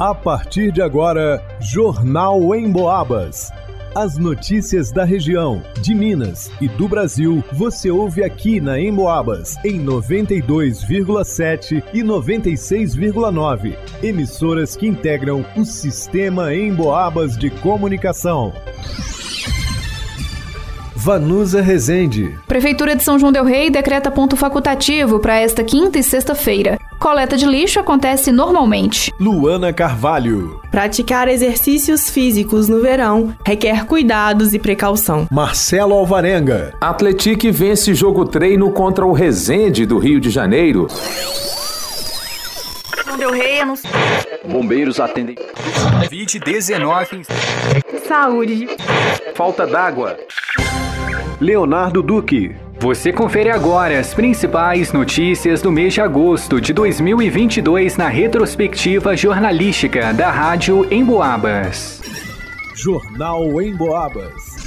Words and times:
A 0.00 0.12
partir 0.14 0.72
de 0.72 0.80
agora, 0.80 1.44
Jornal 1.60 2.54
em 2.54 2.72
Boabas. 2.72 3.52
As 3.94 4.16
notícias 4.16 4.90
da 4.90 5.04
região, 5.04 5.62
de 5.82 5.94
Minas 5.94 6.50
e 6.58 6.68
do 6.68 6.88
Brasil, 6.88 7.44
você 7.52 7.90
ouve 7.90 8.24
aqui 8.24 8.62
na 8.62 8.80
Emboabas, 8.80 9.58
em 9.62 9.78
92,7 9.84 11.84
e 11.92 12.02
96,9. 12.02 13.76
Emissoras 14.02 14.74
que 14.74 14.86
integram 14.86 15.44
o 15.54 15.66
sistema 15.66 16.54
Emboabas 16.54 17.36
de 17.36 17.50
comunicação. 17.50 18.54
Vanusa 20.96 21.60
Rezende. 21.60 22.38
Prefeitura 22.48 22.96
de 22.96 23.02
São 23.02 23.18
João 23.18 23.32
Del 23.32 23.44
Rei 23.44 23.68
decreta 23.68 24.10
ponto 24.10 24.34
facultativo 24.34 25.20
para 25.20 25.38
esta 25.38 25.62
quinta 25.62 25.98
e 25.98 26.02
sexta-feira. 26.02 26.78
Coleta 27.00 27.34
de 27.34 27.46
lixo 27.46 27.80
acontece 27.80 28.30
normalmente. 28.30 29.10
Luana 29.18 29.72
Carvalho. 29.72 30.60
Praticar 30.70 31.28
exercícios 31.28 32.10
físicos 32.10 32.68
no 32.68 32.82
verão 32.82 33.34
requer 33.42 33.86
cuidados 33.86 34.52
e 34.52 34.58
precaução. 34.58 35.26
Marcelo 35.30 35.94
Alvarenga. 35.94 36.74
Atletique 36.78 37.50
vence 37.50 37.94
jogo 37.94 38.26
treino 38.26 38.70
contra 38.70 39.06
o 39.06 39.14
Resende 39.14 39.86
do 39.86 39.96
Rio 39.96 40.20
de 40.20 40.28
Janeiro. 40.28 40.88
Del 43.16 43.32
Rei 43.32 43.60
Bombeiros 44.46 45.00
atendem. 45.00 45.36
Covid-19. 46.02 47.24
Saúde. 48.06 48.68
Falta 49.34 49.66
d'água. 49.66 50.18
Leonardo 51.40 52.02
Duque. 52.02 52.54
Você 52.80 53.12
confere 53.12 53.50
agora 53.50 54.00
as 54.00 54.14
principais 54.14 54.90
notícias 54.90 55.60
do 55.60 55.70
mês 55.70 55.92
de 55.92 56.00
agosto 56.00 56.58
de 56.58 56.72
2022 56.72 57.98
na 57.98 58.08
retrospectiva 58.08 59.14
jornalística 59.14 60.14
da 60.14 60.30
Rádio 60.30 60.90
Emboabas. 60.90 62.00
Jornal 62.74 63.60
Emboabas. 63.60 64.59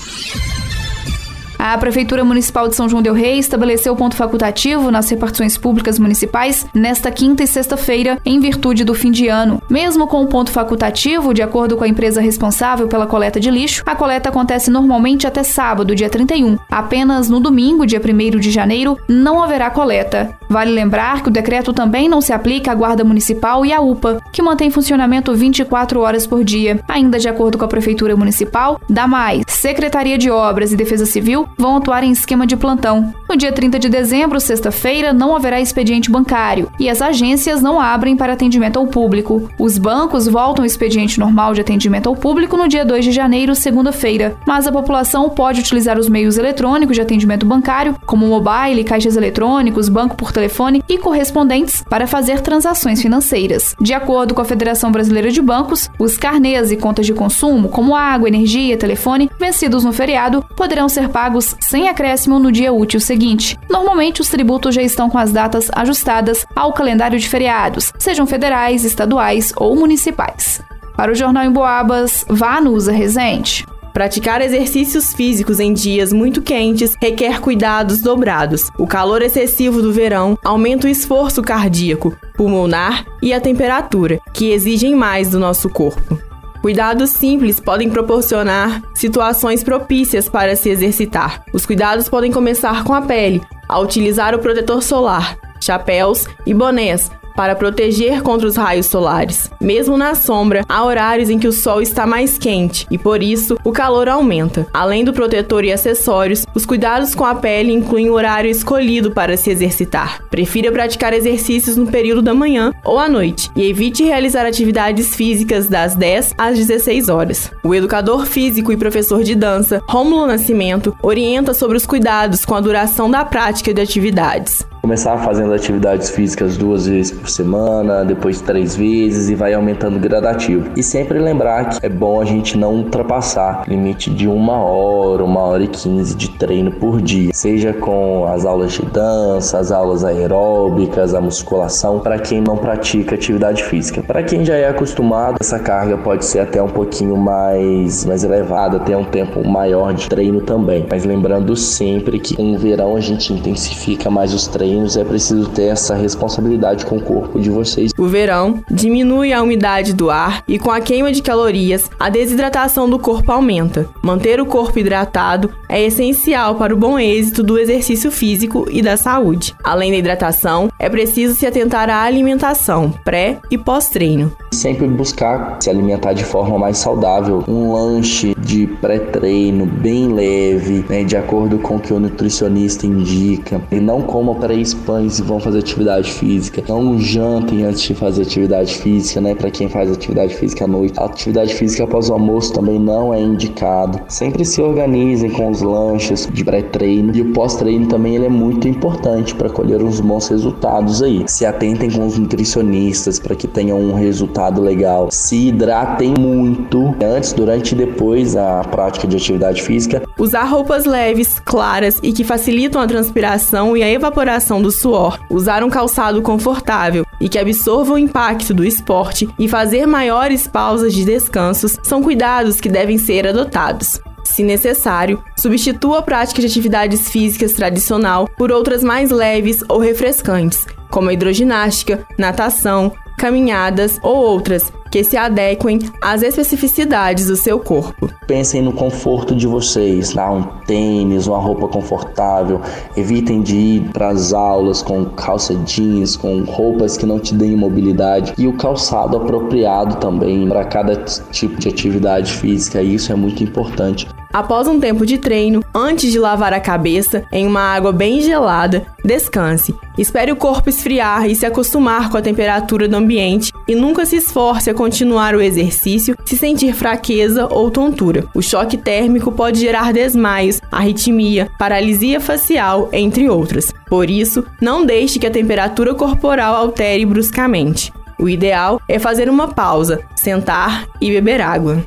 A 1.65 1.77
Prefeitura 1.77 2.25
Municipal 2.25 2.67
de 2.67 2.75
São 2.75 2.89
João 2.89 3.01
Del 3.01 3.13
Rei 3.13 3.39
estabeleceu 3.39 3.95
ponto 3.95 4.17
facultativo 4.17 4.91
nas 4.91 5.09
repartições 5.09 5.57
públicas 5.57 5.97
municipais 5.97 6.67
nesta 6.73 7.09
quinta 7.09 7.41
e 7.41 7.47
sexta-feira, 7.47 8.19
em 8.25 8.37
virtude 8.37 8.83
do 8.83 8.93
fim 8.93 9.11
de 9.11 9.29
ano. 9.29 9.61
Mesmo 9.69 10.05
com 10.05 10.21
o 10.21 10.27
ponto 10.27 10.51
facultativo, 10.51 11.33
de 11.33 11.41
acordo 11.41 11.77
com 11.77 11.85
a 11.85 11.87
empresa 11.87 12.19
responsável 12.19 12.89
pela 12.89 13.07
coleta 13.07 13.39
de 13.39 13.49
lixo, 13.49 13.81
a 13.85 13.95
coleta 13.95 14.27
acontece 14.27 14.69
normalmente 14.69 15.25
até 15.25 15.41
sábado, 15.41 15.95
dia 15.95 16.09
31. 16.09 16.57
Apenas 16.69 17.29
no 17.29 17.39
domingo, 17.39 17.85
dia 17.85 18.01
1 18.01 18.39
de 18.41 18.51
janeiro, 18.51 18.97
não 19.07 19.41
haverá 19.41 19.69
coleta. 19.69 20.37
Vale 20.49 20.69
lembrar 20.69 21.23
que 21.23 21.29
o 21.29 21.31
decreto 21.31 21.71
também 21.71 22.09
não 22.09 22.19
se 22.19 22.33
aplica 22.33 22.73
à 22.73 22.75
Guarda 22.75 23.05
Municipal 23.05 23.65
e 23.65 23.71
à 23.71 23.79
UPA, 23.79 24.21
que 24.33 24.41
mantém 24.41 24.69
funcionamento 24.69 25.33
24 25.33 26.01
horas 26.01 26.27
por 26.27 26.43
dia. 26.43 26.81
Ainda 26.89 27.17
de 27.17 27.29
acordo 27.29 27.57
com 27.57 27.63
a 27.63 27.69
Prefeitura 27.69 28.17
Municipal, 28.17 28.81
da 28.89 29.07
mais 29.07 29.45
Secretaria 29.47 30.17
de 30.17 30.29
Obras 30.29 30.73
e 30.73 30.75
Defesa 30.75 31.05
Civil 31.05 31.47
vão 31.57 31.77
atuar 31.77 32.03
em 32.03 32.11
esquema 32.11 32.45
de 32.45 32.55
plantão. 32.55 33.13
No 33.29 33.35
dia 33.35 33.51
30 33.51 33.79
de 33.79 33.89
dezembro, 33.89 34.39
sexta-feira, 34.39 35.13
não 35.13 35.35
haverá 35.35 35.59
expediente 35.59 36.11
bancário 36.11 36.69
e 36.79 36.89
as 36.89 37.01
agências 37.01 37.61
não 37.61 37.79
abrem 37.79 38.15
para 38.15 38.33
atendimento 38.33 38.77
ao 38.77 38.87
público. 38.87 39.49
Os 39.59 39.77
bancos 39.77 40.27
voltam 40.27 40.63
ao 40.63 40.67
expediente 40.67 41.19
normal 41.19 41.53
de 41.53 41.61
atendimento 41.61 42.07
ao 42.07 42.15
público 42.15 42.57
no 42.57 42.67
dia 42.67 42.85
2 42.85 43.05
de 43.05 43.11
janeiro, 43.11 43.55
segunda-feira, 43.55 44.35
mas 44.45 44.67
a 44.67 44.71
população 44.71 45.29
pode 45.29 45.61
utilizar 45.61 45.97
os 45.97 46.09
meios 46.09 46.37
eletrônicos 46.37 46.95
de 46.95 47.01
atendimento 47.01 47.45
bancário, 47.45 47.95
como 48.05 48.27
mobile, 48.27 48.83
caixas 48.83 49.15
eletrônicos, 49.15 49.89
banco 49.89 50.15
por 50.15 50.31
telefone 50.31 50.83
e 50.87 50.97
correspondentes 50.97 51.83
para 51.89 52.07
fazer 52.07 52.41
transações 52.41 53.01
financeiras. 53.01 53.75
De 53.79 53.93
acordo 53.93 54.33
com 54.33 54.41
a 54.41 54.45
Federação 54.45 54.91
Brasileira 54.91 55.31
de 55.31 55.41
Bancos, 55.41 55.89
os 55.99 56.17
carnês 56.17 56.71
e 56.71 56.77
contas 56.77 57.05
de 57.05 57.13
consumo, 57.13 57.69
como 57.69 57.95
água, 57.95 58.27
energia, 58.27 58.77
telefone, 58.77 59.29
vencidos 59.39 59.83
no 59.83 59.93
feriado, 59.93 60.43
poderão 60.55 60.87
ser 60.87 61.09
pagos 61.09 61.42
sem 61.59 61.89
acréscimo 61.89 62.39
no 62.39 62.51
dia 62.51 62.71
útil 62.71 62.99
seguinte. 62.99 63.57
Normalmente, 63.69 64.21
os 64.21 64.29
tributos 64.29 64.75
já 64.75 64.81
estão 64.81 65.09
com 65.09 65.17
as 65.17 65.31
datas 65.31 65.69
ajustadas 65.73 66.45
ao 66.55 66.73
calendário 66.73 67.19
de 67.19 67.27
feriados, 67.27 67.91
sejam 67.97 68.25
federais, 68.25 68.83
estaduais 68.83 69.53
ou 69.55 69.75
municipais. 69.75 70.61
Para 70.95 71.11
o 71.11 71.15
Jornal 71.15 71.45
em 71.45 71.51
Boabas, 71.51 72.25
vá 72.29 72.61
no 72.61 72.71
Usa 72.71 72.91
Resente. 72.91 73.65
Praticar 73.93 74.41
exercícios 74.41 75.13
físicos 75.13 75.59
em 75.59 75.71
dias 75.71 76.11
muito 76.11 76.41
quentes 76.41 76.95
requer 76.99 77.39
cuidados 77.39 78.01
dobrados. 78.01 78.71
O 78.77 78.87
calor 78.87 79.21
excessivo 79.21 79.83
do 79.83 79.93
verão 79.93 80.37
aumenta 80.43 80.87
o 80.87 80.89
esforço 80.89 81.43
cardíaco, 81.43 82.17
pulmonar 82.35 83.05
e 83.21 83.31
a 83.31 83.39
temperatura, 83.39 84.19
que 84.33 84.51
exigem 84.51 84.95
mais 84.95 85.29
do 85.29 85.39
nosso 85.39 85.69
corpo. 85.69 86.32
Cuidados 86.63 87.09
simples 87.09 87.59
podem 87.59 87.89
proporcionar 87.89 88.81
situações 88.95 89.61
propícias 89.61 90.29
para 90.29 90.55
se 90.55 90.69
exercitar. 90.69 91.43
Os 91.51 91.65
cuidados 91.65 92.07
podem 92.07 92.31
começar 92.31 92.85
com 92.85 92.93
a 92.93 93.01
pele, 93.01 93.41
a 93.67 93.77
utilizar 93.79 94.33
o 94.33 94.39
protetor 94.39 94.81
solar, 94.81 95.37
chapéus 95.59 96.25
e 96.45 96.53
bonés 96.53 97.11
para 97.35 97.55
proteger 97.55 98.21
contra 98.21 98.47
os 98.47 98.55
raios 98.55 98.85
solares. 98.85 99.49
Mesmo 99.59 99.97
na 99.97 100.15
sombra, 100.15 100.63
há 100.67 100.83
horários 100.83 101.29
em 101.29 101.39
que 101.39 101.47
o 101.47 101.53
sol 101.53 101.81
está 101.81 102.05
mais 102.05 102.37
quente 102.37 102.85
e 102.89 102.97
por 102.97 103.21
isso 103.21 103.57
o 103.63 103.71
calor 103.71 104.09
aumenta. 104.09 104.67
Além 104.73 105.03
do 105.03 105.13
protetor 105.13 105.63
e 105.63 105.71
acessórios, 105.71 106.45
os 106.53 106.65
cuidados 106.65 107.15
com 107.15 107.25
a 107.25 107.35
pele 107.35 107.71
incluem 107.71 108.09
o 108.09 108.13
horário 108.13 108.49
escolhido 108.49 109.11
para 109.11 109.37
se 109.37 109.49
exercitar. 109.49 110.21
Prefira 110.29 110.71
praticar 110.71 111.13
exercícios 111.13 111.77
no 111.77 111.87
período 111.87 112.21
da 112.21 112.33
manhã 112.33 112.71
ou 112.83 112.99
à 112.99 113.07
noite 113.07 113.49
e 113.55 113.69
evite 113.69 114.03
realizar 114.03 114.45
atividades 114.45 115.15
físicas 115.15 115.67
das 115.67 115.95
10 115.95 116.33
às 116.37 116.57
16 116.57 117.09
horas. 117.09 117.51
O 117.63 117.73
educador 117.73 118.25
físico 118.25 118.71
e 118.71 118.77
professor 118.77 119.23
de 119.23 119.35
dança, 119.35 119.81
Rômulo 119.87 120.27
Nascimento, 120.27 120.95
orienta 121.01 121.53
sobre 121.53 121.77
os 121.77 121.85
cuidados 121.85 122.45
com 122.45 122.55
a 122.55 122.61
duração 122.61 123.09
da 123.09 123.23
prática 123.25 123.73
de 123.73 123.81
atividades. 123.81 124.65
Começar 124.83 125.17
fazendo 125.19 125.53
atividades 125.53 126.09
físicas 126.09 126.57
duas 126.57 126.87
vezes 126.87 127.09
por 127.09 127.29
semana, 127.29 128.03
depois 128.03 128.41
três 128.41 128.75
vezes 128.75 129.29
e 129.29 129.33
vai 129.33 129.53
aumentando 129.53 129.97
gradativo. 129.97 130.71
E 130.75 130.83
sempre 130.83 131.19
lembrar 131.19 131.69
que 131.69 131.85
é 131.85 131.87
bom 131.87 132.19
a 132.19 132.25
gente 132.25 132.57
não 132.57 132.73
ultrapassar 132.73 133.63
limite 133.65 134.09
de 134.09 134.27
uma 134.27 134.57
hora, 134.57 135.23
uma 135.23 135.39
hora 135.39 135.63
e 135.63 135.69
quinze 135.69 136.13
de 136.13 136.31
treino 136.31 136.69
por 136.69 137.01
dia, 137.01 137.31
seja 137.33 137.71
com 137.71 138.27
as 138.27 138.43
aulas 138.45 138.73
de 138.73 138.81
dança, 138.87 139.57
as 139.57 139.71
aulas 139.71 140.03
aeróbicas, 140.03 141.15
a 141.15 141.21
musculação, 141.21 142.01
para 142.01 142.19
quem 142.19 142.41
não 142.41 142.57
pratica 142.57 143.15
atividade 143.15 143.63
física. 143.63 144.03
Para 144.03 144.21
quem 144.21 144.43
já 144.43 144.55
é 144.55 144.67
acostumado, 144.67 145.37
essa 145.39 145.59
carga 145.59 145.97
pode 145.97 146.25
ser 146.25 146.39
até 146.39 146.61
um 146.61 146.67
pouquinho 146.67 147.15
mais, 147.15 148.03
mais 148.03 148.25
elevada, 148.25 148.81
ter 148.81 148.97
um 148.97 149.05
tempo 149.05 149.47
maior 149.47 149.93
de 149.93 150.09
treino 150.09 150.41
também. 150.41 150.85
Mas 150.89 151.05
lembrando 151.05 151.55
sempre 151.55 152.19
que 152.19 152.41
no 152.41 152.57
verão 152.57 152.97
a 152.97 152.99
gente 152.99 153.31
intensifica 153.31 154.09
mais 154.09 154.33
os 154.33 154.45
treinos 154.45 154.72
é 154.73 155.03
preciso 155.03 155.49
ter 155.49 155.65
essa 155.65 155.95
responsabilidade 155.95 156.85
com 156.85 156.97
o 156.97 157.01
corpo 157.01 157.39
de 157.39 157.49
vocês. 157.49 157.91
O 157.97 158.07
verão 158.07 158.63
diminui 158.69 159.31
a 159.31 159.41
umidade 159.41 159.93
do 159.93 160.09
ar 160.09 160.43
e 160.47 160.57
com 160.57 160.71
a 160.71 160.81
queima 160.81 161.11
de 161.11 161.21
calorias, 161.21 161.89
a 161.99 162.09
desidratação 162.09 162.89
do 162.89 162.99
corpo 162.99 163.31
aumenta. 163.31 163.87
Manter 164.01 164.41
o 164.41 164.45
corpo 164.45 164.79
hidratado 164.79 165.51
é 165.69 165.81
essencial 165.81 166.55
para 166.55 166.73
o 166.73 166.77
bom 166.77 166.97
êxito 166.97 167.43
do 167.43 167.57
exercício 167.57 168.11
físico 168.11 168.67
e 168.69 168.81
da 168.81 168.97
saúde. 168.97 169.55
Além 169.63 169.91
da 169.91 169.97
hidratação, 169.97 170.69
é 170.79 170.89
preciso 170.89 171.35
se 171.35 171.45
atentar 171.45 171.89
à 171.89 172.01
alimentação 172.01 172.91
pré 173.03 173.39
e 173.51 173.57
pós-treino. 173.57 174.31
Sempre 174.63 174.87
buscar 174.87 175.57
se 175.59 175.69
alimentar 175.69 176.13
de 176.13 176.23
forma 176.23 176.57
mais 176.57 176.77
saudável, 176.77 177.43
um 177.49 177.73
lanche 177.73 178.33
de 178.39 178.65
pré-treino 178.65 179.65
bem 179.65 180.07
leve, 180.07 180.85
né, 180.87 181.03
de 181.03 181.17
acordo 181.17 181.57
com 181.57 181.75
o 181.75 181.79
que 181.81 181.93
o 181.93 181.99
nutricionista 181.99 182.87
indica, 182.87 183.61
e 183.69 183.81
não 183.81 184.01
coma 184.01 184.35
três 184.35 184.73
pães 184.73 185.19
e 185.19 185.21
vão 185.21 185.37
fazer 185.37 185.59
atividade 185.59 186.09
física. 186.09 186.63
Não 186.69 186.97
jantem 186.97 187.65
antes 187.65 187.81
de 187.81 187.93
fazer 187.93 188.21
atividade 188.21 188.77
física, 188.77 189.19
né? 189.19 189.35
Para 189.35 189.51
quem 189.51 189.67
faz 189.67 189.91
atividade 189.91 190.33
física 190.33 190.63
à 190.63 190.67
noite. 190.67 190.97
Atividade 190.97 191.53
física 191.55 191.83
após 191.83 192.09
o 192.09 192.13
almoço 192.13 192.53
também 192.53 192.79
não 192.79 193.13
é 193.13 193.19
indicado. 193.19 193.99
Sempre 194.07 194.45
se 194.45 194.61
organizem 194.61 195.29
com 195.29 195.49
os 195.49 195.61
lanches 195.61 196.25
de 196.31 196.41
pré-treino 196.41 197.13
e 197.13 197.19
o 197.19 197.33
pós-treino 197.33 197.87
também 197.87 198.15
ele 198.15 198.27
é 198.27 198.29
muito 198.29 198.65
importante 198.69 199.35
para 199.35 199.49
colher 199.49 199.83
uns 199.83 199.99
bons 199.99 200.29
resultados 200.29 201.03
aí. 201.03 201.25
Se 201.27 201.45
atentem 201.45 201.91
com 201.91 202.07
os 202.07 202.17
nutricionistas 202.17 203.19
para 203.19 203.35
que 203.35 203.45
tenham 203.45 203.77
um 203.77 203.93
resultado 203.93 204.52
legal. 204.61 205.09
Se 205.11 205.47
hidratem 205.47 206.13
muito 206.17 206.95
antes, 207.03 207.33
durante 207.33 207.73
e 207.73 207.75
depois 207.75 208.35
a 208.35 208.61
prática 208.63 209.07
de 209.07 209.17
atividade 209.17 209.61
física. 209.61 210.03
Usar 210.17 210.43
roupas 210.43 210.85
leves, 210.85 211.39
claras 211.39 211.99
e 212.03 212.11
que 212.13 212.23
facilitam 212.23 212.81
a 212.81 212.87
transpiração 212.87 213.75
e 213.75 213.83
a 213.83 213.89
evaporação 213.89 214.61
do 214.61 214.71
suor, 214.71 215.19
usar 215.29 215.63
um 215.63 215.69
calçado 215.69 216.21
confortável 216.21 217.05
e 217.19 217.29
que 217.29 217.39
absorva 217.39 217.93
o 217.93 217.97
impacto 217.97 218.53
do 218.53 218.65
esporte 218.65 219.27
e 219.39 219.47
fazer 219.47 219.85
maiores 219.85 220.47
pausas 220.47 220.93
de 220.93 221.05
descansos 221.05 221.77
são 221.83 222.03
cuidados 222.03 222.59
que 222.59 222.69
devem 222.69 222.97
ser 222.97 223.27
adotados. 223.27 223.99
Se 224.23 224.43
necessário, 224.43 225.21
substitua 225.37 225.99
a 225.99 226.01
prática 226.01 226.41
de 226.41 226.47
atividades 226.47 227.09
físicas 227.09 227.53
tradicional 227.53 228.27
por 228.37 228.51
outras 228.51 228.83
mais 228.83 229.11
leves 229.11 229.63
ou 229.67 229.79
refrescantes, 229.79 230.65
como 230.89 231.09
a 231.09 231.13
hidroginástica, 231.13 232.05
natação, 232.17 232.91
caminhadas 233.17 233.99
ou 234.01 234.15
outras 234.15 234.71
que 234.93 235.03
se 235.03 235.17
adequem 235.17 235.79
às 235.99 236.21
especificidades 236.21 237.25
do 237.25 237.35
seu 237.35 237.59
corpo. 237.59 238.07
Pensem 238.27 238.61
no 238.61 238.71
conforto 238.71 239.35
de 239.35 239.47
vocês, 239.47 240.13
tá? 240.13 240.29
um 240.29 240.43
tênis, 240.67 241.25
uma 241.25 241.39
roupa 241.39 241.67
confortável. 241.67 242.61
Evitem 242.95 243.41
de 243.41 243.55
ir 243.57 243.89
para 243.91 244.09
as 244.09 244.33
aulas 244.33 244.83
com 244.83 245.03
calça 245.05 245.55
jeans, 245.65 246.15
com 246.15 246.43
roupas 246.43 246.95
que 246.95 247.07
não 247.07 247.19
te 247.19 247.33
deem 247.33 247.55
mobilidade 247.55 248.35
e 248.37 248.47
o 248.47 248.53
calçado 248.53 249.17
apropriado 249.17 249.95
também 249.95 250.47
para 250.47 250.63
cada 250.65 250.95
tipo 251.31 251.59
de 251.59 251.69
atividade 251.69 252.31
física. 252.31 252.79
Isso 252.79 253.11
é 253.11 253.15
muito 253.15 253.43
importante. 253.43 254.07
Após 254.33 254.67
um 254.67 254.79
tempo 254.79 255.05
de 255.05 255.19
treino, 255.19 255.63
antes 255.75 256.11
de 256.11 256.17
lavar 256.17 256.53
a 256.53 256.59
cabeça 256.59 257.23
em 257.31 257.45
uma 257.45 257.61
água 257.61 257.91
bem 257.91 258.19
gelada, 258.19 258.83
descanse. 259.05 259.75
Espere 259.95 260.31
o 260.31 260.35
corpo 260.35 260.69
esfriar 260.69 261.29
e 261.29 261.35
se 261.35 261.45
acostumar 261.45 262.09
com 262.09 262.17
a 262.17 262.21
temperatura 262.21 262.87
do 262.87 262.95
ambiente 262.95 263.53
e 263.67 263.75
nunca 263.75 264.07
se 264.07 264.15
esforce 264.15 264.71
a 264.71 264.73
continuar 264.73 265.35
o 265.35 265.41
exercício 265.41 266.17
se 266.25 266.35
sentir 266.35 266.73
fraqueza 266.73 267.47
ou 267.47 267.69
tontura. 267.69 268.25
O 268.33 268.41
choque 268.41 268.75
térmico 268.75 269.31
pode 269.31 269.59
gerar 269.59 269.93
desmaios, 269.93 270.59
arritmia, 270.71 271.47
paralisia 271.59 272.19
facial, 272.19 272.89
entre 272.91 273.29
outras. 273.29 273.71
Por 273.87 274.09
isso, 274.09 274.43
não 274.59 274.83
deixe 274.83 275.19
que 275.19 275.27
a 275.27 275.31
temperatura 275.31 275.93
corporal 275.93 276.55
altere 276.55 277.05
bruscamente. 277.05 277.93
O 278.17 278.27
ideal 278.27 278.81
é 278.87 278.97
fazer 278.97 279.29
uma 279.29 279.49
pausa, 279.49 279.99
sentar 280.15 280.87
e 280.99 281.11
beber 281.11 281.39
água. 281.39 281.85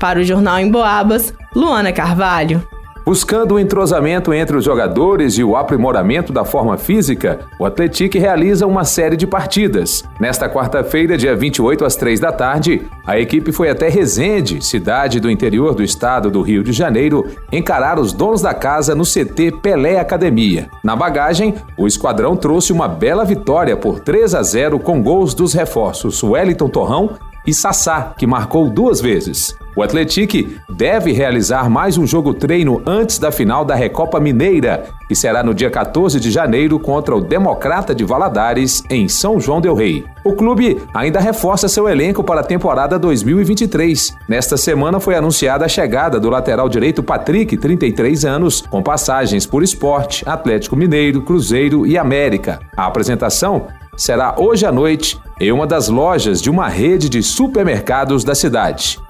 Para 0.00 0.18
o 0.18 0.24
Jornal 0.24 0.58
em 0.58 0.70
Boabas, 0.70 1.34
Luana 1.54 1.92
Carvalho. 1.92 2.66
Buscando 3.04 3.54
o 3.54 3.60
entrosamento 3.60 4.32
entre 4.32 4.56
os 4.56 4.64
jogadores 4.64 5.36
e 5.36 5.44
o 5.44 5.56
aprimoramento 5.56 6.32
da 6.32 6.42
forma 6.44 6.78
física, 6.78 7.40
o 7.58 7.66
Atlético 7.66 8.18
realiza 8.18 8.66
uma 8.66 8.84
série 8.84 9.16
de 9.16 9.26
partidas. 9.26 10.02
Nesta 10.18 10.48
quarta-feira, 10.48 11.18
dia 11.18 11.36
28 11.36 11.84
às 11.84 11.96
3 11.96 12.18
da 12.18 12.32
tarde, 12.32 12.82
a 13.06 13.18
equipe 13.18 13.52
foi 13.52 13.68
até 13.68 13.88
Resende, 13.88 14.64
cidade 14.64 15.20
do 15.20 15.30
interior 15.30 15.74
do 15.74 15.82
estado 15.82 16.30
do 16.30 16.40
Rio 16.40 16.62
de 16.62 16.72
Janeiro, 16.72 17.26
encarar 17.52 17.98
os 17.98 18.12
donos 18.12 18.40
da 18.40 18.54
casa 18.54 18.94
no 18.94 19.04
CT 19.04 19.58
Pelé 19.62 19.98
Academia. 19.98 20.70
Na 20.82 20.96
bagagem, 20.96 21.54
o 21.76 21.86
esquadrão 21.86 22.36
trouxe 22.36 22.72
uma 22.72 22.88
bela 22.88 23.24
vitória 23.24 23.76
por 23.76 24.00
3 24.00 24.34
a 24.34 24.42
0 24.42 24.78
com 24.78 25.02
gols 25.02 25.34
dos 25.34 25.52
reforços 25.52 26.22
Wellington 26.22 26.68
Torrão 26.68 27.18
e 27.46 27.52
Sassá, 27.54 28.14
que 28.16 28.26
marcou 28.26 28.68
duas 28.70 29.00
vezes. 29.00 29.56
O 29.80 29.82
Atlético 29.82 30.46
deve 30.68 31.10
realizar 31.10 31.70
mais 31.70 31.96
um 31.96 32.06
jogo 32.06 32.34
treino 32.34 32.82
antes 32.84 33.18
da 33.18 33.32
final 33.32 33.64
da 33.64 33.74
Recopa 33.74 34.20
Mineira, 34.20 34.90
que 35.08 35.14
será 35.14 35.42
no 35.42 35.54
dia 35.54 35.70
14 35.70 36.20
de 36.20 36.30
janeiro 36.30 36.78
contra 36.78 37.16
o 37.16 37.20
Democrata 37.22 37.94
de 37.94 38.04
Valadares, 38.04 38.82
em 38.90 39.08
São 39.08 39.40
João 39.40 39.58
del 39.58 39.74
Rei. 39.74 40.04
O 40.22 40.34
clube 40.34 40.82
ainda 40.92 41.18
reforça 41.18 41.66
seu 41.66 41.88
elenco 41.88 42.22
para 42.22 42.42
a 42.42 42.44
temporada 42.44 42.98
2023. 42.98 44.14
Nesta 44.28 44.58
semana 44.58 45.00
foi 45.00 45.14
anunciada 45.14 45.64
a 45.64 45.68
chegada 45.68 46.20
do 46.20 46.28
lateral 46.28 46.68
direito 46.68 47.02
Patrick, 47.02 47.56
33 47.56 48.26
anos, 48.26 48.60
com 48.60 48.82
passagens 48.82 49.46
por 49.46 49.62
Esporte, 49.62 50.28
Atlético 50.28 50.76
Mineiro, 50.76 51.22
Cruzeiro 51.22 51.86
e 51.86 51.96
América. 51.96 52.60
A 52.76 52.84
apresentação 52.84 53.68
será 53.96 54.34
hoje 54.38 54.66
à 54.66 54.70
noite 54.70 55.18
em 55.40 55.50
uma 55.50 55.66
das 55.66 55.88
lojas 55.88 56.42
de 56.42 56.50
uma 56.50 56.68
rede 56.68 57.08
de 57.08 57.22
supermercados 57.22 58.24
da 58.24 58.34
cidade. 58.34 59.00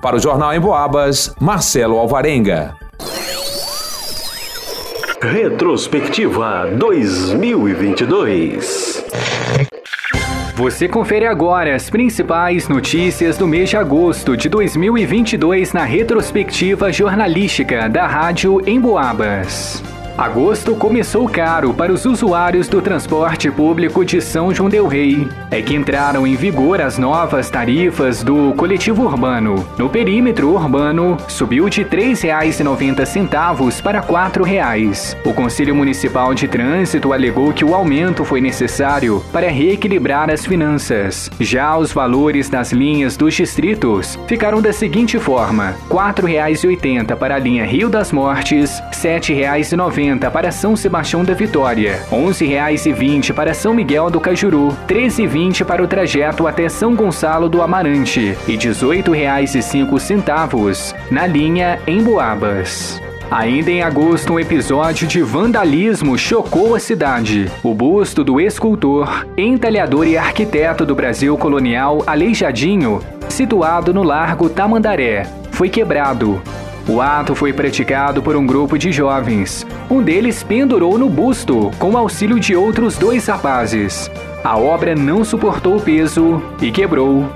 Para 0.00 0.16
o 0.16 0.20
Jornal 0.20 0.54
em 0.54 0.60
Boabas, 0.60 1.34
Marcelo 1.40 1.98
Alvarenga. 1.98 2.76
Retrospectiva 5.20 6.68
2022. 6.72 9.04
Você 10.54 10.86
confere 10.88 11.26
agora 11.26 11.74
as 11.74 11.90
principais 11.90 12.68
notícias 12.68 13.36
do 13.36 13.48
mês 13.48 13.70
de 13.70 13.76
agosto 13.76 14.36
de 14.36 14.48
2022 14.48 15.72
na 15.72 15.82
retrospectiva 15.84 16.92
jornalística 16.92 17.88
da 17.88 18.06
Rádio 18.06 18.62
Emboabas. 18.68 19.82
Agosto 20.18 20.74
começou 20.74 21.28
caro 21.28 21.72
para 21.72 21.92
os 21.92 22.04
usuários 22.04 22.66
do 22.66 22.82
transporte 22.82 23.48
público 23.52 24.04
de 24.04 24.20
São 24.20 24.52
João 24.52 24.68
del 24.68 24.88
Rei. 24.88 25.28
É 25.48 25.62
que 25.62 25.76
entraram 25.76 26.26
em 26.26 26.34
vigor 26.34 26.80
as 26.80 26.98
novas 26.98 27.48
tarifas 27.48 28.24
do 28.24 28.52
coletivo 28.54 29.04
urbano. 29.04 29.64
No 29.78 29.88
perímetro 29.88 30.52
urbano, 30.52 31.16
subiu 31.28 31.68
de 31.68 31.84
R$ 31.84 31.90
3,90 31.90 33.80
para 33.80 34.00
R$ 34.00 34.08
4,00. 34.08 35.16
O 35.24 35.32
Conselho 35.32 35.76
Municipal 35.76 36.34
de 36.34 36.48
Trânsito 36.48 37.12
alegou 37.12 37.52
que 37.52 37.64
o 37.64 37.72
aumento 37.72 38.24
foi 38.24 38.40
necessário 38.40 39.22
para 39.32 39.48
reequilibrar 39.48 40.30
as 40.30 40.44
finanças. 40.44 41.30
Já 41.38 41.78
os 41.78 41.92
valores 41.92 42.50
das 42.50 42.72
linhas 42.72 43.16
dos 43.16 43.34
distritos 43.34 44.18
ficaram 44.26 44.60
da 44.60 44.72
seguinte 44.72 45.16
forma: 45.16 45.76
R$ 45.88 45.94
4,80 45.94 47.14
para 47.14 47.36
a 47.36 47.38
linha 47.38 47.64
Rio 47.64 47.88
das 47.88 48.10
Mortes, 48.10 48.80
R$ 48.80 49.20
7,90 49.20 50.07
para 50.16 50.50
São 50.50 50.74
Sebastião 50.76 51.24
da 51.24 51.34
Vitória, 51.34 52.00
R$ 52.10 52.16
11,20 52.16 53.34
para 53.34 53.52
São 53.52 53.74
Miguel 53.74 54.08
do 54.08 54.20
Cajuru, 54.20 54.68
R$ 54.88 54.94
13,20 54.94 55.64
para 55.64 55.82
o 55.82 55.86
trajeto 55.86 56.46
até 56.46 56.68
São 56.68 56.94
Gonçalo 56.94 57.48
do 57.48 57.60
Amarante 57.60 58.36
e 58.46 58.52
R$ 58.52 58.58
18,05 58.58 60.94
na 61.10 61.26
linha 61.26 61.80
em 61.86 62.02
Boabas. 62.02 63.00
Ainda 63.30 63.70
em 63.70 63.82
agosto, 63.82 64.32
um 64.32 64.40
episódio 64.40 65.06
de 65.06 65.20
vandalismo 65.20 66.16
chocou 66.16 66.74
a 66.74 66.80
cidade. 66.80 67.52
O 67.62 67.74
busto 67.74 68.24
do 68.24 68.40
escultor, 68.40 69.26
entalhador 69.36 70.06
e 70.06 70.16
arquiteto 70.16 70.86
do 70.86 70.94
Brasil 70.94 71.36
colonial 71.36 72.02
Aleijadinho, 72.06 73.02
situado 73.28 73.92
no 73.92 74.02
Largo 74.02 74.48
Tamandaré, 74.48 75.26
foi 75.50 75.68
quebrado. 75.68 76.40
O 76.88 77.02
ato 77.02 77.34
foi 77.34 77.52
praticado 77.52 78.22
por 78.22 78.34
um 78.34 78.46
grupo 78.46 78.78
de 78.78 78.90
jovens. 78.90 79.66
Um 79.90 80.02
deles 80.02 80.42
pendurou 80.42 80.96
no 80.98 81.10
busto, 81.10 81.70
com 81.78 81.98
auxílio 81.98 82.40
de 82.40 82.56
outros 82.56 82.96
dois 82.96 83.26
rapazes. 83.26 84.10
A 84.42 84.56
obra 84.56 84.94
não 84.94 85.22
suportou 85.22 85.76
o 85.76 85.80
peso 85.80 86.42
e 86.62 86.70
quebrou. 86.70 87.28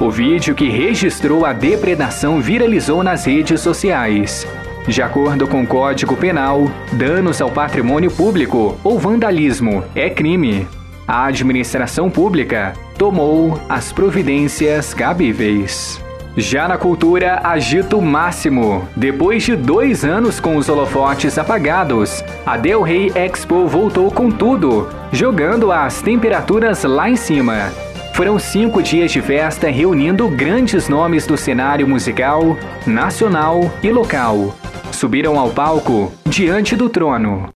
O 0.00 0.10
vídeo 0.10 0.56
que 0.56 0.68
registrou 0.68 1.46
a 1.46 1.52
depredação 1.52 2.40
viralizou 2.40 3.04
nas 3.04 3.24
redes 3.24 3.60
sociais. 3.60 4.44
De 4.88 5.00
acordo 5.00 5.46
com 5.46 5.62
o 5.62 5.66
Código 5.66 6.16
Penal, 6.16 6.68
danos 6.92 7.40
ao 7.40 7.50
patrimônio 7.50 8.10
público 8.10 8.76
ou 8.82 8.98
vandalismo 8.98 9.84
é 9.94 10.10
crime. 10.10 10.66
A 11.06 11.26
administração 11.26 12.10
pública 12.10 12.72
tomou 12.98 13.60
as 13.68 13.92
providências 13.92 14.92
cabíveis. 14.92 16.04
Já 16.36 16.68
na 16.68 16.76
cultura, 16.76 17.40
agito 17.42 18.00
máximo. 18.02 18.86
Depois 18.94 19.42
de 19.42 19.56
dois 19.56 20.04
anos 20.04 20.38
com 20.38 20.56
os 20.56 20.68
holofotes 20.68 21.38
apagados, 21.38 22.22
a 22.44 22.58
Del 22.58 22.82
Rey 22.82 23.10
Expo 23.14 23.66
voltou 23.66 24.10
com 24.10 24.30
tudo, 24.30 24.86
jogando 25.10 25.72
as 25.72 26.02
temperaturas 26.02 26.84
lá 26.84 27.08
em 27.08 27.16
cima. 27.16 27.70
Foram 28.12 28.38
cinco 28.38 28.82
dias 28.82 29.10
de 29.10 29.22
festa 29.22 29.70
reunindo 29.70 30.28
grandes 30.28 30.90
nomes 30.90 31.26
do 31.26 31.38
cenário 31.38 31.88
musical, 31.88 32.56
nacional 32.86 33.70
e 33.82 33.90
local. 33.90 34.54
Subiram 34.92 35.38
ao 35.38 35.48
palco 35.50 36.12
diante 36.26 36.76
do 36.76 36.90
trono. 36.90 37.55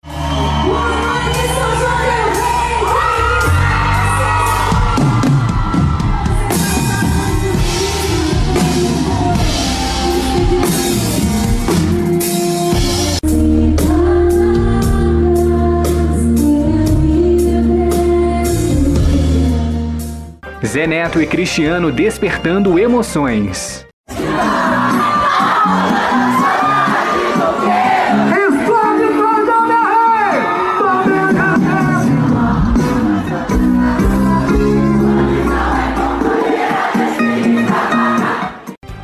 Zé 20.70 20.86
Neto 20.86 21.20
e 21.20 21.26
Cristiano 21.26 21.90
despertando 21.90 22.78
emoções. 22.78 23.84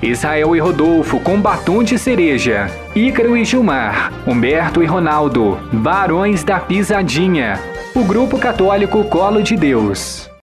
Israel 0.00 0.54
e 0.54 0.60
Rodolfo 0.60 1.18
com 1.18 1.40
batom 1.40 1.82
de 1.82 1.98
cereja. 1.98 2.70
Ícaro 2.94 3.36
e 3.36 3.44
Gilmar, 3.44 4.12
Humberto 4.24 4.84
e 4.84 4.86
Ronaldo, 4.86 5.58
Barões 5.72 6.44
da 6.44 6.60
Pisadinha. 6.60 7.58
O 7.92 8.04
grupo 8.04 8.38
católico 8.38 9.02
Colo 9.06 9.42
de 9.42 9.56
Deus. 9.56 10.35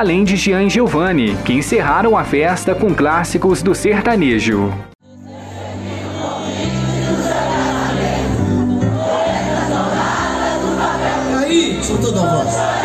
Além 0.00 0.24
de 0.24 0.34
Jean 0.34 0.66
Giovanni, 0.66 1.36
que 1.44 1.52
encerraram 1.52 2.16
a 2.16 2.24
festa 2.24 2.74
com 2.74 2.94
clássicos 2.94 3.62
do 3.62 3.74
sertanejo. 3.74 4.72
Aí, 11.36 11.78
soltou 11.82 12.12
da 12.12 12.22
voz. 12.22 12.80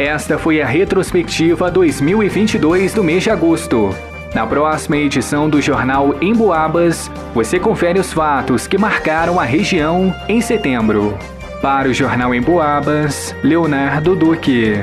Esta 0.00 0.38
foi 0.38 0.62
a 0.62 0.66
retrospectiva 0.66 1.70
2022 1.70 2.94
do 2.94 3.04
mês 3.04 3.22
de 3.22 3.28
agosto. 3.28 3.94
Na 4.34 4.46
próxima 4.46 4.96
edição 4.96 5.46
do 5.46 5.60
jornal 5.60 6.16
Emboabas, 6.22 7.10
você 7.34 7.60
confere 7.60 8.00
os 8.00 8.10
fatos 8.10 8.66
que 8.66 8.78
marcaram 8.78 9.38
a 9.38 9.44
região 9.44 10.10
em 10.26 10.40
setembro. 10.40 11.18
Para 11.60 11.86
o 11.86 11.92
jornal 11.92 12.34
Emboabas, 12.34 13.36
Leonardo 13.44 14.16
Duque. 14.16 14.82